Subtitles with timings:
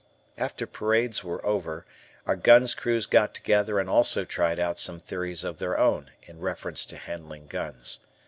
[0.35, 1.85] After parades were over,
[2.25, 6.39] our guns' crews got together and also tried out some theories of their own in
[6.39, 7.99] reference to handling guns.